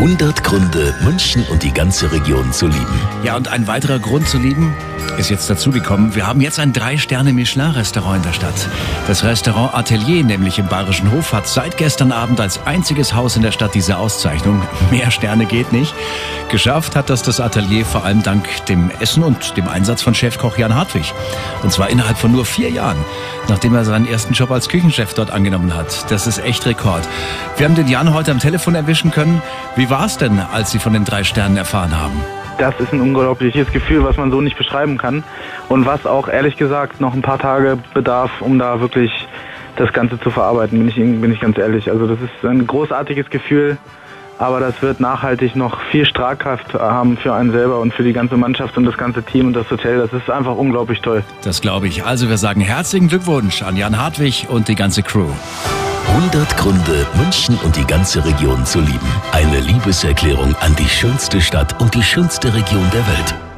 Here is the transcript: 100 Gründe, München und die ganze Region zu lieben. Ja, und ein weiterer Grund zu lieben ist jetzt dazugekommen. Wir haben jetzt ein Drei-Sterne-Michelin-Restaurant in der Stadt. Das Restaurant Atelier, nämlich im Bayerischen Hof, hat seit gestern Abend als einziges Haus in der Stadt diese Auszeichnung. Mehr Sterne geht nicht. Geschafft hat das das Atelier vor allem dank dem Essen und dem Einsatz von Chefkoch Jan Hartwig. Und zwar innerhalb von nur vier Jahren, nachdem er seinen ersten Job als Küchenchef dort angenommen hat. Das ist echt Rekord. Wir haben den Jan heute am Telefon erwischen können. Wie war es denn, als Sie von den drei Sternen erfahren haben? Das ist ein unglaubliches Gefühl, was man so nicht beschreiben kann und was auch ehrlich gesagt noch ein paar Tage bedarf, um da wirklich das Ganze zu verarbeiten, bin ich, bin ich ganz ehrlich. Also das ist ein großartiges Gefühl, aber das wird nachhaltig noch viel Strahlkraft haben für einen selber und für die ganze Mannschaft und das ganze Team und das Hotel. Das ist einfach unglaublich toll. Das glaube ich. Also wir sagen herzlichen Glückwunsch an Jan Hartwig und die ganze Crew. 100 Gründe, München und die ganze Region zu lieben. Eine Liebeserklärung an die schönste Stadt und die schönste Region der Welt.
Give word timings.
100 0.00 0.42
Gründe, 0.42 0.94
München 1.02 1.44
und 1.50 1.62
die 1.62 1.74
ganze 1.74 2.10
Region 2.10 2.54
zu 2.54 2.68
lieben. 2.68 3.00
Ja, 3.22 3.36
und 3.36 3.48
ein 3.48 3.66
weiterer 3.66 3.98
Grund 3.98 4.26
zu 4.26 4.38
lieben 4.38 4.74
ist 5.18 5.28
jetzt 5.28 5.50
dazugekommen. 5.50 6.14
Wir 6.14 6.26
haben 6.26 6.40
jetzt 6.40 6.58
ein 6.58 6.72
Drei-Sterne-Michelin-Restaurant 6.72 8.16
in 8.16 8.22
der 8.22 8.32
Stadt. 8.32 8.54
Das 9.06 9.24
Restaurant 9.24 9.74
Atelier, 9.74 10.24
nämlich 10.24 10.58
im 10.58 10.68
Bayerischen 10.68 11.12
Hof, 11.12 11.34
hat 11.34 11.46
seit 11.46 11.76
gestern 11.76 12.12
Abend 12.12 12.40
als 12.40 12.64
einziges 12.64 13.12
Haus 13.12 13.36
in 13.36 13.42
der 13.42 13.52
Stadt 13.52 13.74
diese 13.74 13.98
Auszeichnung. 13.98 14.62
Mehr 14.90 15.10
Sterne 15.10 15.44
geht 15.44 15.70
nicht. 15.70 15.94
Geschafft 16.50 16.96
hat 16.96 17.10
das 17.10 17.22
das 17.22 17.38
Atelier 17.38 17.84
vor 17.84 18.04
allem 18.04 18.24
dank 18.24 18.44
dem 18.66 18.90
Essen 18.98 19.22
und 19.22 19.56
dem 19.56 19.68
Einsatz 19.68 20.02
von 20.02 20.16
Chefkoch 20.16 20.58
Jan 20.58 20.74
Hartwig. 20.74 21.14
Und 21.62 21.70
zwar 21.70 21.90
innerhalb 21.90 22.18
von 22.18 22.32
nur 22.32 22.44
vier 22.44 22.70
Jahren, 22.70 22.98
nachdem 23.48 23.72
er 23.76 23.84
seinen 23.84 24.04
ersten 24.04 24.34
Job 24.34 24.50
als 24.50 24.68
Küchenchef 24.68 25.14
dort 25.14 25.30
angenommen 25.30 25.76
hat. 25.76 26.10
Das 26.10 26.26
ist 26.26 26.44
echt 26.44 26.66
Rekord. 26.66 27.08
Wir 27.56 27.66
haben 27.66 27.76
den 27.76 27.86
Jan 27.86 28.12
heute 28.12 28.32
am 28.32 28.40
Telefon 28.40 28.74
erwischen 28.74 29.12
können. 29.12 29.40
Wie 29.76 29.90
war 29.90 30.06
es 30.06 30.18
denn, 30.18 30.40
als 30.52 30.72
Sie 30.72 30.80
von 30.80 30.92
den 30.92 31.04
drei 31.04 31.22
Sternen 31.22 31.56
erfahren 31.56 31.96
haben? 31.96 32.20
Das 32.58 32.74
ist 32.80 32.92
ein 32.92 33.00
unglaubliches 33.00 33.70
Gefühl, 33.70 34.02
was 34.02 34.16
man 34.16 34.32
so 34.32 34.40
nicht 34.40 34.58
beschreiben 34.58 34.98
kann 34.98 35.22
und 35.68 35.86
was 35.86 36.04
auch 36.04 36.28
ehrlich 36.28 36.56
gesagt 36.56 37.00
noch 37.00 37.14
ein 37.14 37.22
paar 37.22 37.38
Tage 37.38 37.78
bedarf, 37.94 38.32
um 38.40 38.58
da 38.58 38.80
wirklich 38.80 39.12
das 39.76 39.92
Ganze 39.92 40.18
zu 40.18 40.30
verarbeiten, 40.30 40.80
bin 40.80 40.88
ich, 40.88 40.96
bin 40.96 41.32
ich 41.32 41.40
ganz 41.40 41.56
ehrlich. 41.58 41.88
Also 41.88 42.08
das 42.08 42.18
ist 42.20 42.44
ein 42.44 42.66
großartiges 42.66 43.30
Gefühl, 43.30 43.78
aber 44.40 44.58
das 44.58 44.80
wird 44.80 45.00
nachhaltig 45.00 45.54
noch 45.54 45.80
viel 45.90 46.06
Strahlkraft 46.06 46.74
haben 46.74 47.18
für 47.18 47.34
einen 47.34 47.52
selber 47.52 47.78
und 47.78 47.92
für 47.92 48.02
die 48.02 48.14
ganze 48.14 48.36
Mannschaft 48.36 48.76
und 48.76 48.86
das 48.86 48.96
ganze 48.96 49.22
Team 49.22 49.48
und 49.48 49.52
das 49.52 49.70
Hotel. 49.70 49.98
Das 49.98 50.12
ist 50.12 50.30
einfach 50.30 50.56
unglaublich 50.56 51.00
toll. 51.00 51.22
Das 51.44 51.60
glaube 51.60 51.88
ich. 51.88 52.04
Also 52.04 52.28
wir 52.28 52.38
sagen 52.38 52.62
herzlichen 52.62 53.08
Glückwunsch 53.08 53.62
an 53.62 53.76
Jan 53.76 54.02
Hartwig 54.02 54.46
und 54.48 54.68
die 54.68 54.74
ganze 54.74 55.02
Crew. 55.02 55.28
100 56.08 56.56
Gründe, 56.56 57.06
München 57.16 57.58
und 57.64 57.76
die 57.76 57.86
ganze 57.86 58.24
Region 58.24 58.64
zu 58.64 58.80
lieben. 58.80 59.12
Eine 59.32 59.60
Liebeserklärung 59.60 60.56
an 60.60 60.74
die 60.76 60.88
schönste 60.88 61.40
Stadt 61.40 61.80
und 61.80 61.94
die 61.94 62.02
schönste 62.02 62.52
Region 62.52 62.88
der 62.92 63.06
Welt. 63.06 63.49